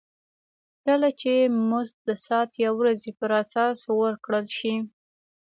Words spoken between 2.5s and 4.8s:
یا ورځې پر اساس ورکړل شي